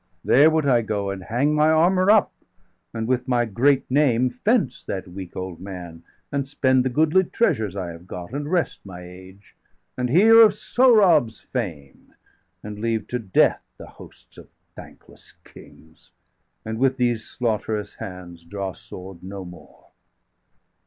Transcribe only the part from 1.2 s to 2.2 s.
hang my armour